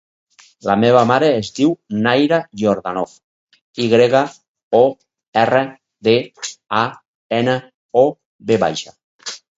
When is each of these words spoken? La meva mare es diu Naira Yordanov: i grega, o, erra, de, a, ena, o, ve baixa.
La 0.67 0.75
meva 0.83 1.01
mare 1.09 1.27
es 1.41 1.49
diu 1.57 1.73
Naira 2.07 2.39
Yordanov: 2.61 3.13
i 3.85 3.89
grega, 3.91 4.21
o, 4.77 4.81
erra, 5.43 5.61
de, 6.09 6.17
a, 6.79 6.81
ena, 7.43 7.59
o, 8.03 8.05
ve 8.53 8.59
baixa. 8.65 8.97